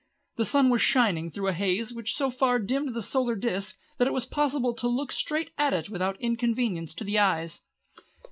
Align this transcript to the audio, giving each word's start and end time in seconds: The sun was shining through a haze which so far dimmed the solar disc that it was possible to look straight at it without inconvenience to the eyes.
The 0.35 0.45
sun 0.45 0.71
was 0.71 0.81
shining 0.81 1.29
through 1.29 1.47
a 1.49 1.53
haze 1.53 1.93
which 1.93 2.15
so 2.15 2.31
far 2.31 2.57
dimmed 2.57 2.95
the 2.95 3.03
solar 3.03 3.35
disc 3.35 3.77
that 3.99 4.07
it 4.07 4.13
was 4.15 4.25
possible 4.25 4.73
to 4.73 4.87
look 4.87 5.11
straight 5.11 5.51
at 5.59 5.75
it 5.75 5.91
without 5.91 6.19
inconvenience 6.19 6.95
to 6.95 7.03
the 7.03 7.19
eyes. 7.19 7.61